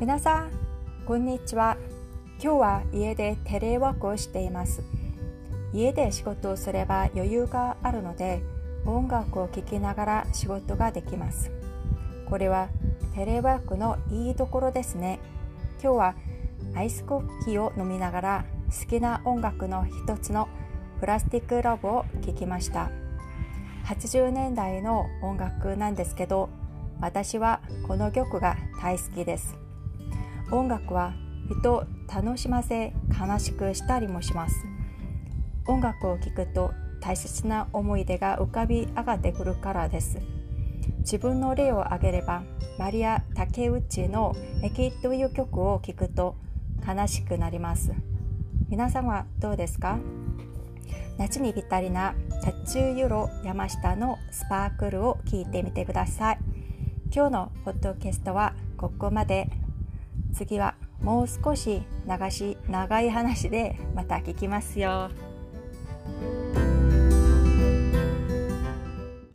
[0.00, 0.50] 皆さん、
[1.04, 1.76] こんにちは。
[2.42, 4.82] 今日は家でテレワークをしています。
[5.74, 8.42] 家で仕事をすれば余裕があるので、
[8.86, 11.50] 音楽を聴きながら仕事ができます。
[12.30, 12.70] これは
[13.14, 15.20] テレワークのいいところですね。
[15.82, 16.14] 今日は
[16.74, 20.48] アイスコーヒーを飲みながら好きな音楽の一つの
[21.00, 22.90] プラスティックラブを聴きました。
[23.84, 26.48] 80年代の音楽なんですけど、
[27.02, 29.58] 私はこの曲が大好きです。
[30.52, 31.14] 音楽は
[31.48, 34.66] 人を楽しませ悲しくしたりもします。
[35.66, 40.18] 音楽を聴くと大切な思い出が浮かび上がってくるからです。
[40.98, 42.42] 自分の例を挙げれば、
[42.78, 46.36] マリア・竹内の「駅」という曲を聴くと
[46.86, 47.92] 悲しくなります。
[48.68, 49.98] 皆さんはどうですか？
[51.16, 56.38] 夏にぴったりなタチューユロ山下のスパークルを聴いてみてください。
[57.14, 59.48] 今日のポッドキャストはここまで。
[60.32, 65.10] 次はもう少し流し長い話でまた聞きますよ。